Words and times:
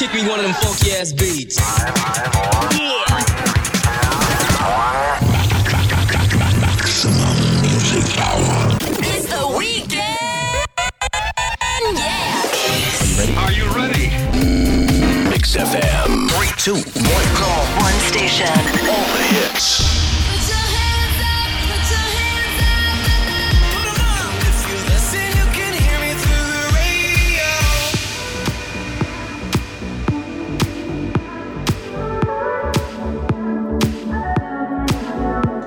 kick 0.00 0.14
me 0.14 0.26
one 0.26 0.38
of 0.38 0.46
them 0.46 0.54
funky 0.54 0.92
ass 0.92 1.12
beats. 1.12 1.58
Yeah. 1.58 3.20
Maximum 6.58 7.60
music 7.60 8.08
power. 8.16 8.78
It's 9.04 9.26
the 9.26 9.54
weekend. 9.58 9.98
Yeah. 11.98 13.44
Are 13.44 13.52
you 13.52 13.66
ready? 13.76 14.08
Mm. 14.40 15.28
Mix 15.28 15.54
FM. 15.54 16.30
Three, 16.30 16.52
two, 16.56 16.76
one, 16.76 17.28
go. 17.36 17.50
One 17.82 18.00
station. 18.08 18.48
All 18.48 19.04
the 19.04 19.22
hits. 19.28 19.99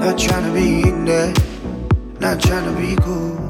Not 0.04 0.20
trying 0.20 0.44
to 0.44 0.52
be 0.52 0.82
in 0.90 1.06
there, 1.06 1.34
not 2.20 2.42
trying 2.42 2.66
to 2.66 2.76
be 2.78 2.94
cool. 3.04 3.48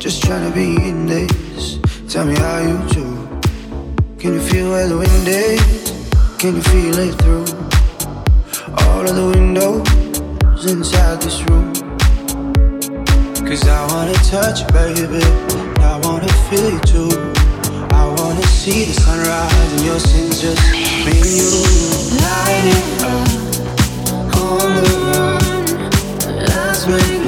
Just 0.00 0.22
trying 0.22 0.48
to 0.48 0.54
be 0.54 0.76
in 0.76 1.04
this. 1.04 1.78
Tell 2.08 2.24
me 2.24 2.34
how 2.36 2.60
you 2.60 2.78
do. 2.88 3.28
Can 4.18 4.32
you 4.32 4.40
feel 4.40 4.70
where 4.70 4.88
the 4.88 4.96
wind 4.96 5.28
is? 5.28 5.92
Can 6.38 6.56
you 6.56 6.62
feel 6.62 6.98
it 6.98 7.14
through 7.20 7.44
all 8.82 9.06
of 9.06 9.14
the 9.14 9.28
windows 9.36 10.64
inside 10.64 11.20
this 11.20 11.38
room? 11.50 11.74
Cause 13.46 13.68
I 13.68 13.86
wanna 13.92 14.14
touch 14.24 14.60
you, 14.60 14.68
baby. 14.68 15.22
I 15.84 16.00
wanna 16.02 16.32
feel 16.48 16.70
you 16.72 16.80
too. 16.80 17.12
I 17.92 18.06
wanna 18.16 18.46
see 18.46 18.86
the 18.86 18.94
sunrise 18.94 19.72
and 19.74 19.84
your 19.84 20.00
sins 20.00 20.40
just 20.40 20.62
me 21.04 21.12
you. 21.36 21.50
Light 22.24 22.64
it 22.72 23.02
up 23.04 24.36
on 24.38 25.07
the 26.88 27.27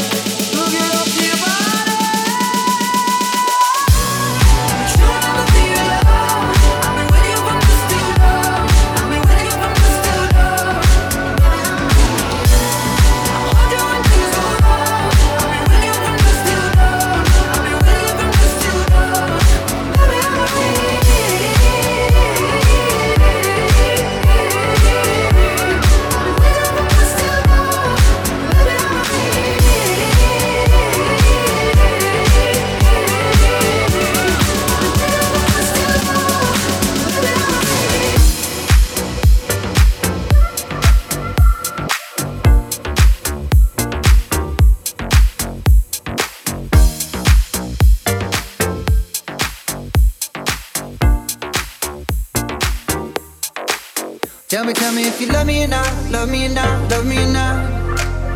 Tell 54.91 54.99
me, 54.99 55.07
if 55.07 55.21
you 55.21 55.27
love 55.27 55.47
me 55.47 55.63
or 55.63 55.69
not, 55.69 56.11
love 56.11 56.29
me 56.29 56.47
or 56.47 56.49
not, 56.49 56.91
love 56.91 57.05
me 57.05 57.17
or 57.23 57.31
not. 57.31 57.63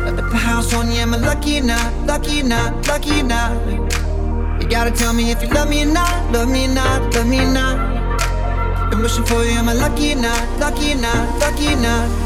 At 0.08 0.16
the 0.16 0.22
house 0.22 0.72
on 0.72 0.90
you, 0.90 1.00
am 1.00 1.12
I 1.12 1.18
lucky 1.18 1.58
or 1.58 1.64
not, 1.64 1.92
lucky 2.06 2.40
or 2.40 2.44
not, 2.44 2.88
lucky 2.88 3.20
or 3.20 3.24
not? 3.24 4.62
You 4.62 4.66
gotta 4.66 4.90
tell 4.90 5.12
me 5.12 5.30
if 5.30 5.42
you 5.42 5.48
love 5.48 5.68
me 5.68 5.82
or 5.82 5.92
not, 5.92 6.32
love 6.32 6.48
me 6.48 6.64
or 6.64 6.68
not, 6.68 7.14
love 7.14 7.26
me 7.26 7.40
or 7.40 7.52
not. 7.52 8.88
Been 8.88 9.02
wishing 9.02 9.26
for 9.26 9.44
you, 9.44 9.50
am 9.50 9.68
I 9.68 9.74
lucky 9.74 10.14
or 10.14 10.16
not, 10.16 10.58
lucky 10.58 10.92
or 10.92 10.96
not, 10.96 11.40
lucky 11.40 11.74
or 11.74 11.76
not? 11.76 12.25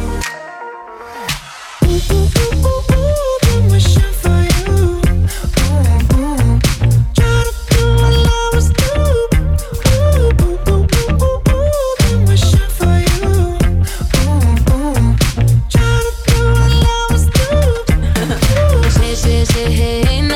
Doing. 19.22 19.44
Say, 19.44 20.29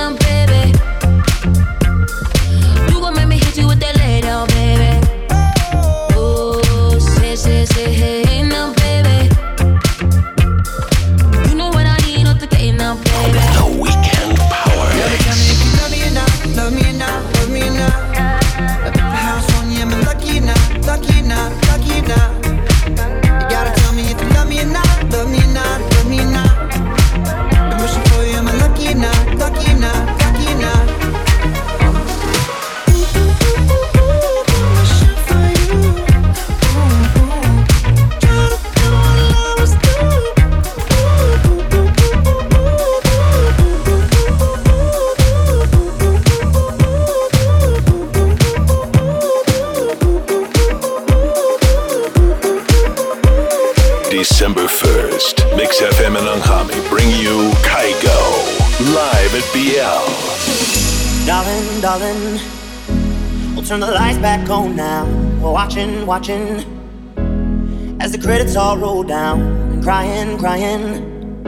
watching, 66.25 68.01
as 68.01 68.13
the 68.13 68.19
credits 68.19 68.57
all 68.57 68.79
roll 68.79 69.03
down 69.03 69.43
and 69.43 69.83
crying, 69.83 70.39
crying. 70.39 71.45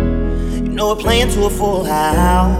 You 0.66 0.72
know 0.72 0.88
we're 0.88 1.00
playing 1.00 1.30
to 1.30 1.46
a 1.46 1.50
full 1.50 1.84
house, 1.84 2.52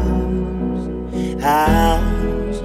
house. 1.42 2.62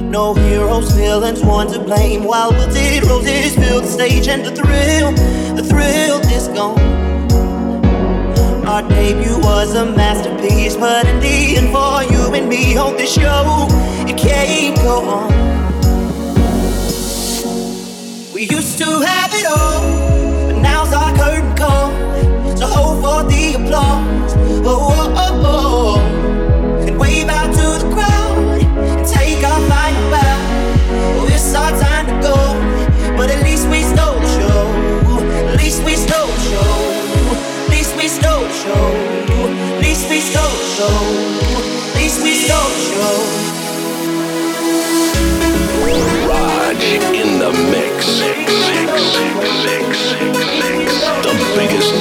No 0.00 0.32
heroes, 0.32 0.90
villains, 0.92 1.42
one 1.42 1.66
to 1.68 1.80
blame. 1.80 2.24
While 2.24 2.52
wilted 2.52 3.04
roses 3.04 3.54
fill 3.56 3.82
the 3.82 3.88
stage, 3.88 4.28
and 4.28 4.42
the 4.42 4.52
thrill, 4.52 5.12
the 5.54 5.62
thrill 5.62 6.20
is 6.32 6.48
gone. 6.48 6.80
Our 8.66 8.88
debut 8.88 9.38
was 9.40 9.74
a 9.74 9.84
masterpiece, 9.84 10.76
but 10.76 11.06
in 11.06 11.20
the 11.20 11.56
end, 11.58 11.72
for 11.72 12.04
you 12.10 12.32
and 12.34 12.48
me 12.48 12.78
on 12.78 12.96
this 12.96 13.12
show, 13.12 13.66
it 14.08 14.16
can't 14.16 14.76
go 14.76 15.00
on. 15.10 15.51
to 18.76 18.84
have 19.00 19.34
it 19.34 19.46
all. 19.46 19.91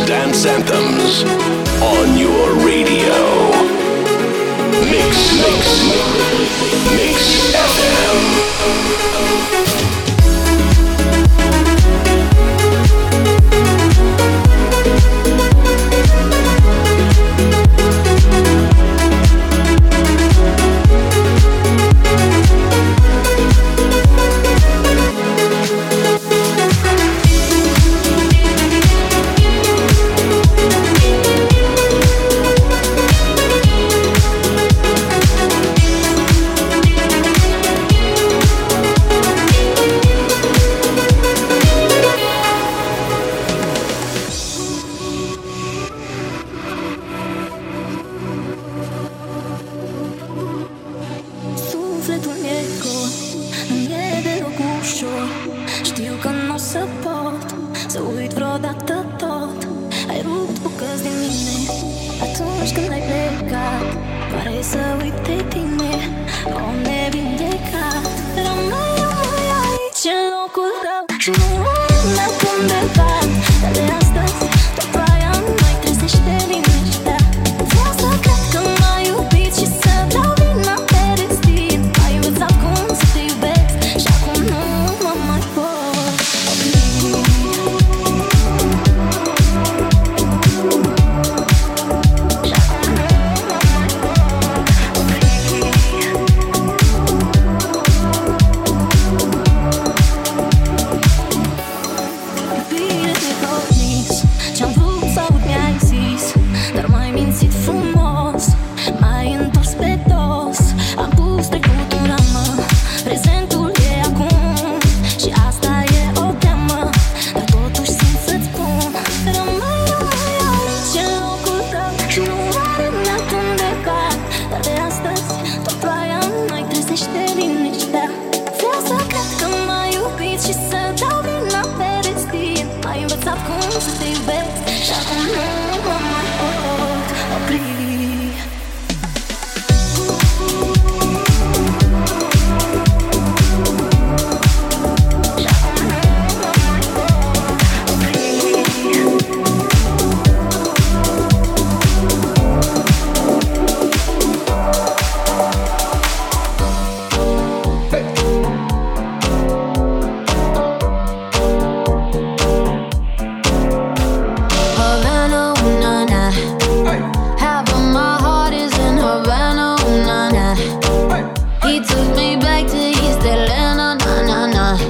dance 0.05 0.45
anthems 0.45 1.23
on 1.81 2.17
your 2.17 2.53
radio. 2.65 3.17
Mix, 4.89 5.11
mix, 5.41 5.63
mix, 5.87 6.03
mix 6.97 7.17
FM. 7.53 8.41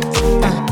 Uh. 0.04 0.71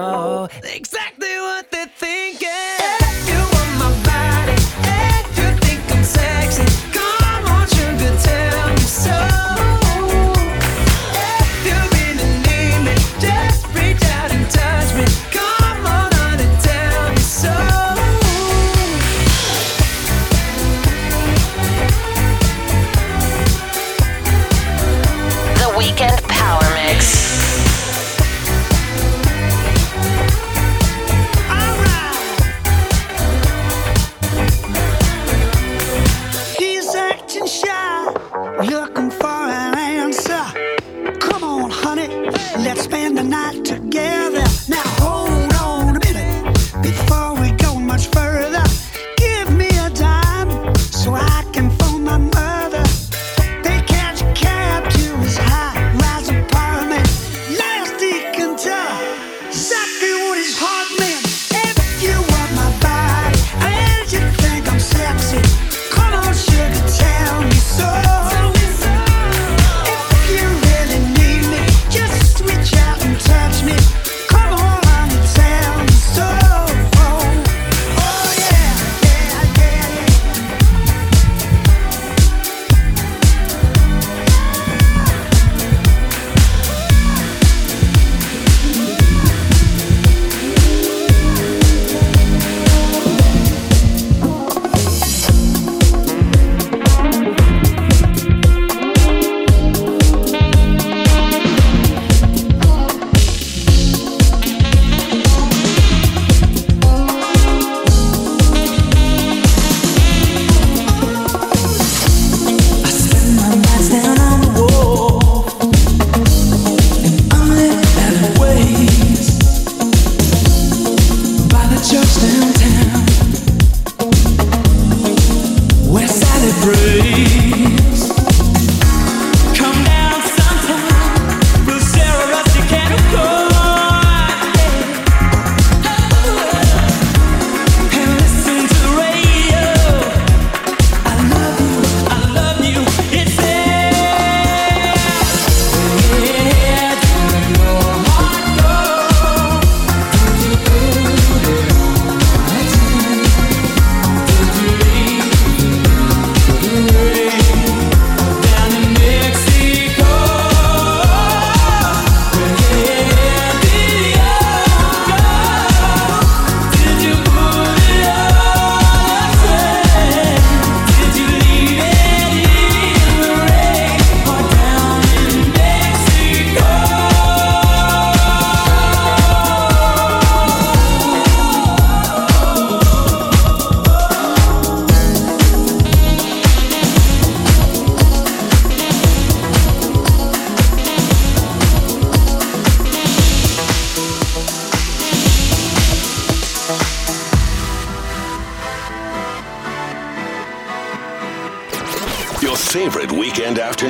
know 0.00 0.48
exactly 0.64 1.34
what 1.38 1.70
they 1.70 1.79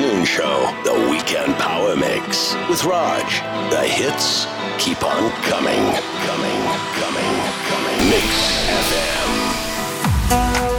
afternoon 0.01 0.25
show, 0.25 0.73
The 0.83 1.09
Weekend 1.11 1.53
Power 1.55 1.95
Mix 1.95 2.55
with 2.69 2.83
Raj. 2.85 3.41
The 3.69 3.83
hits 3.83 4.45
keep 4.79 5.03
on 5.03 5.31
coming, 5.43 5.93
coming, 6.25 6.61
coming, 6.97 7.33
coming. 7.69 8.09
Mix 8.09 8.25
FM. 8.89 10.70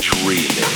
dreaming. 0.00 0.70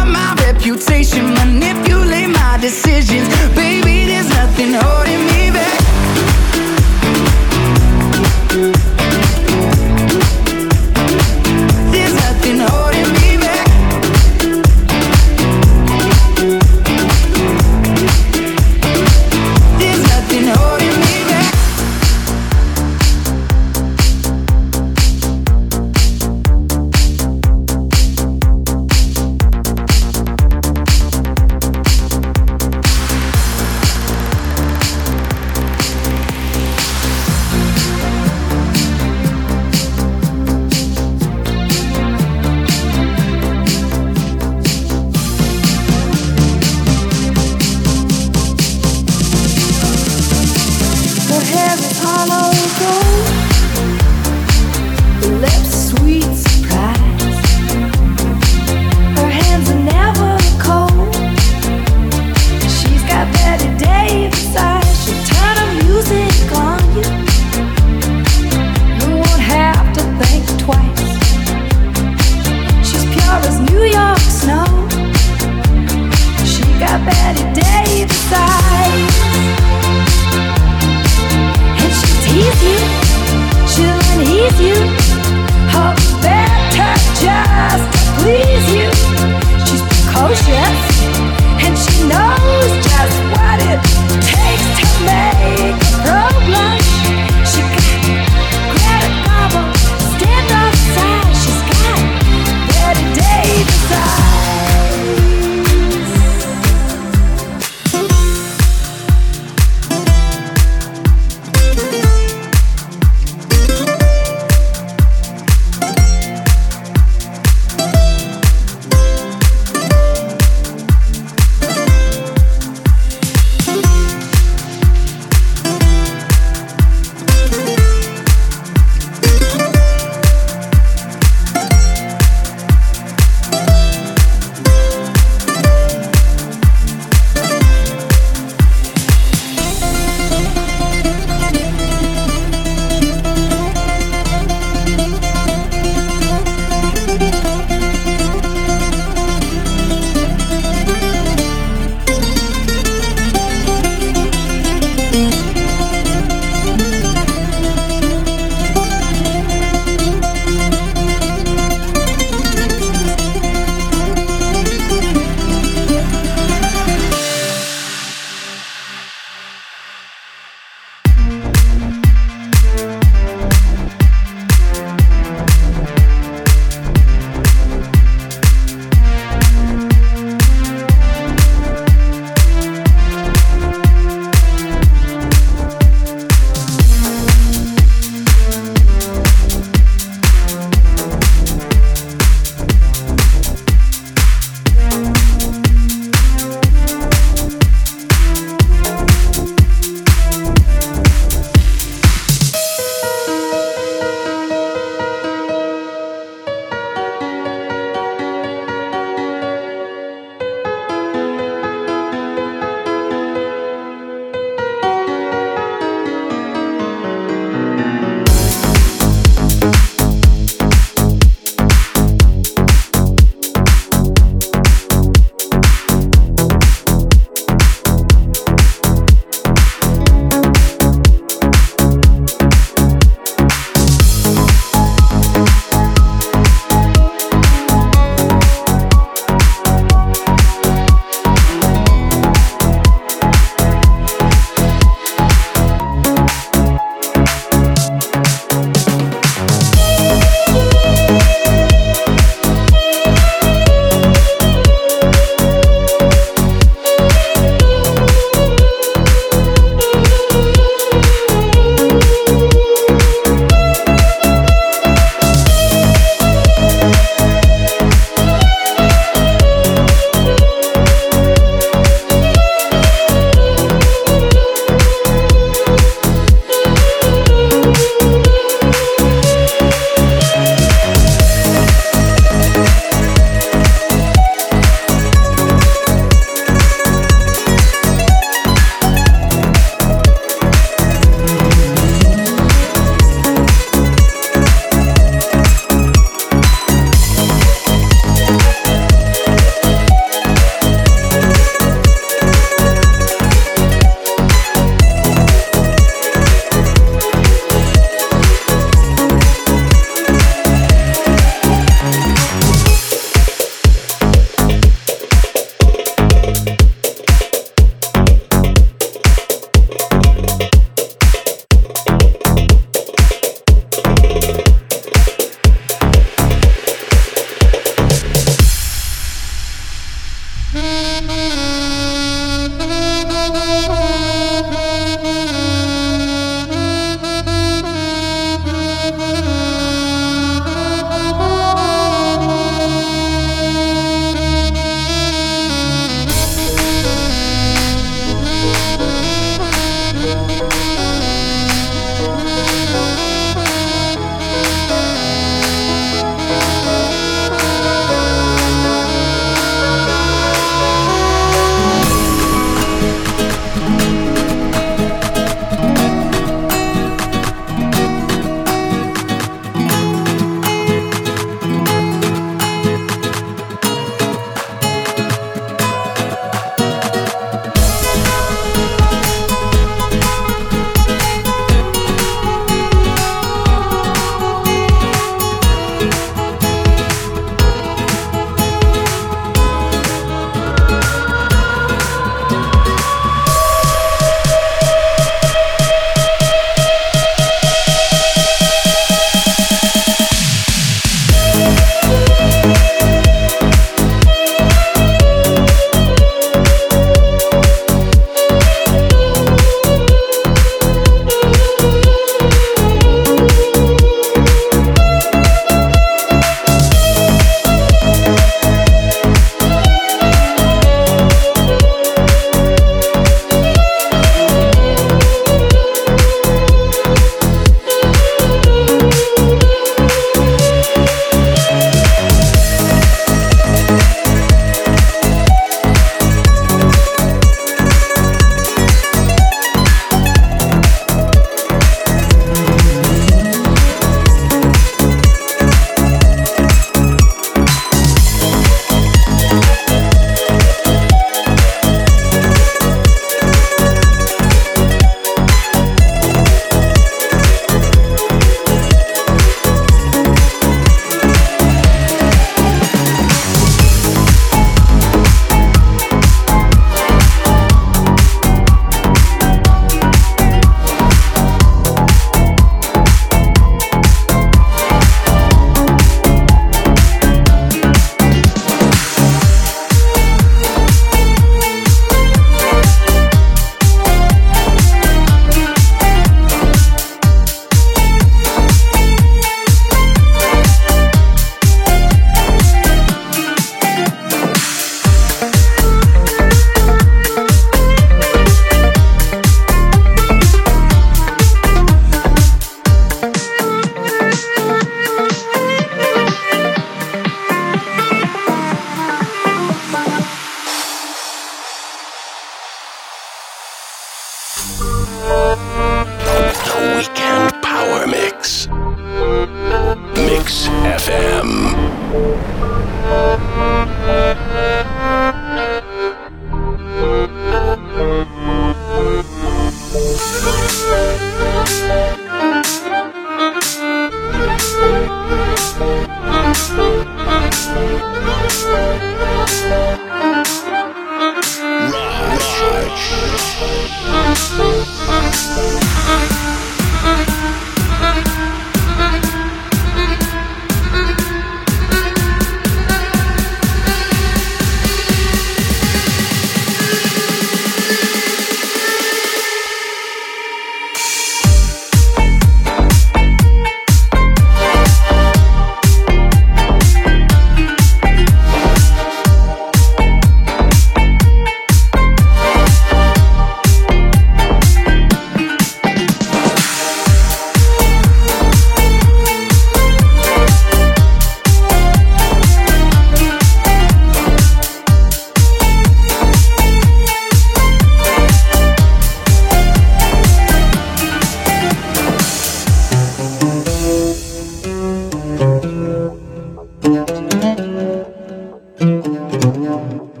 Yeah. 599.41 600.00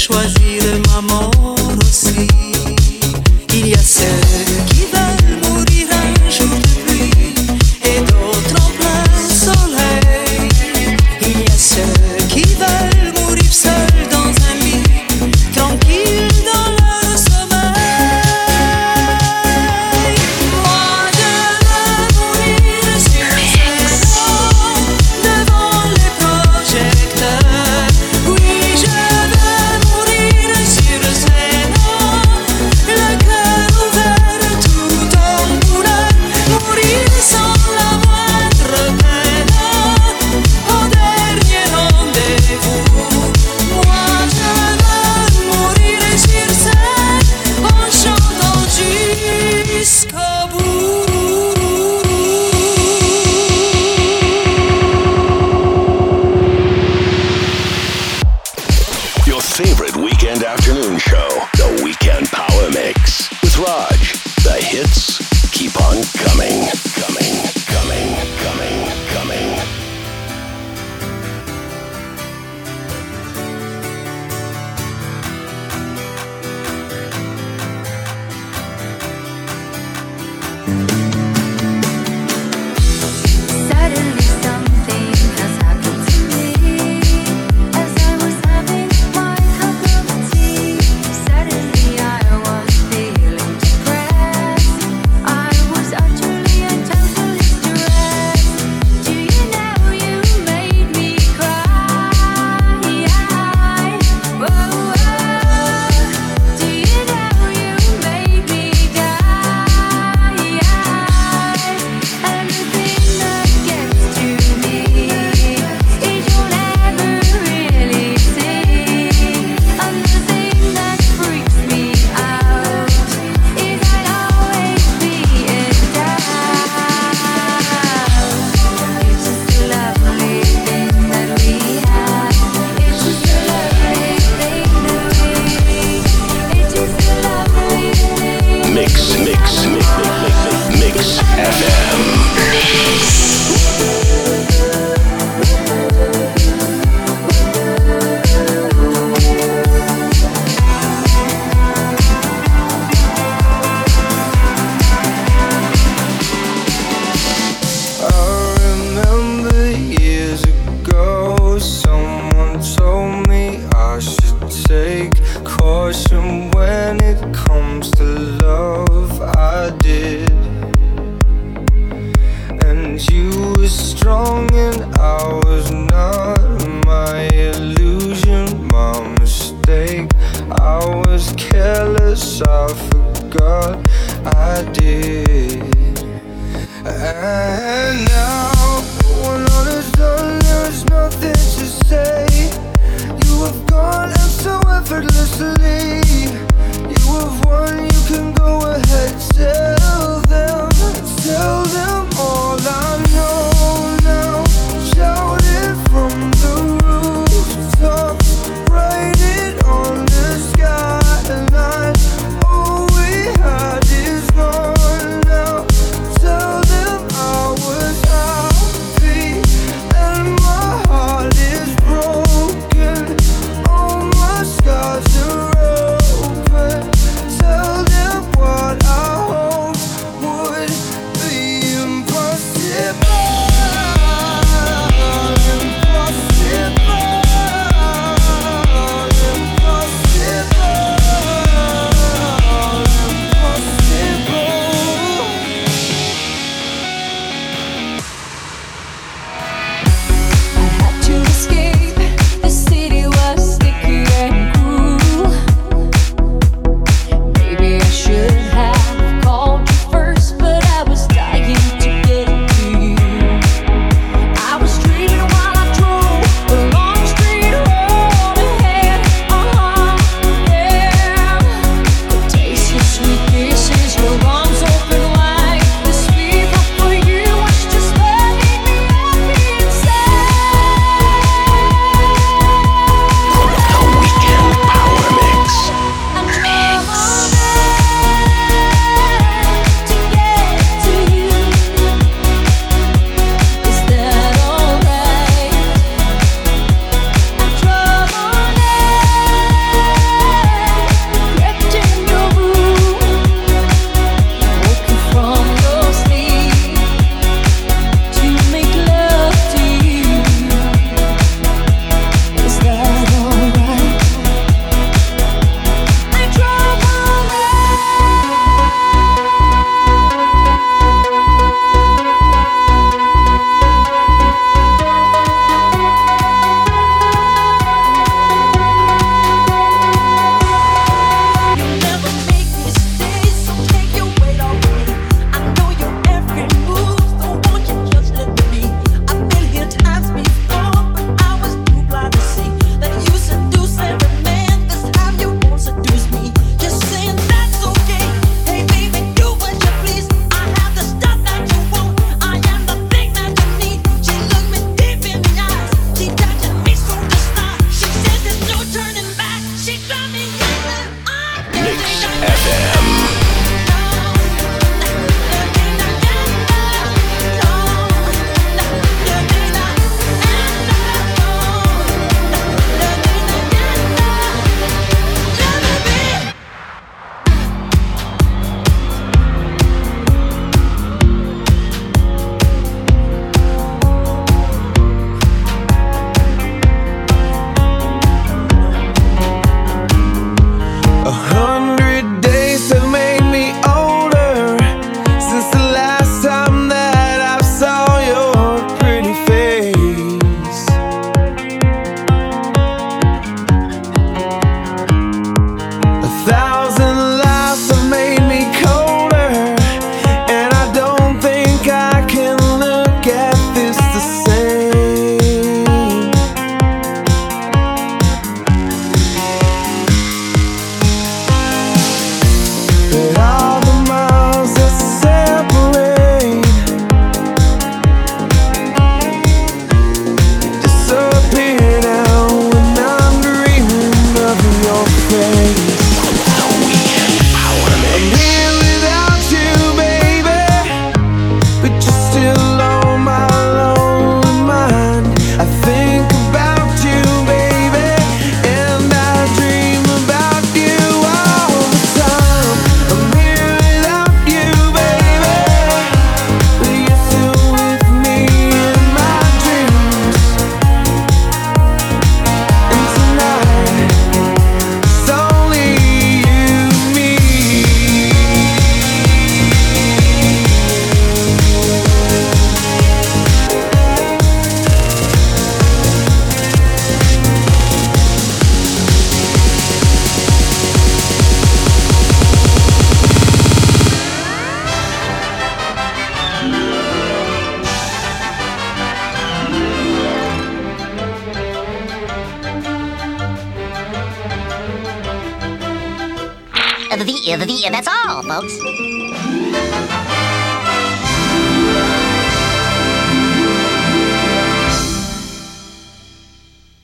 choisi 0.00 0.58
le 0.60 0.78
moment. 0.88 1.39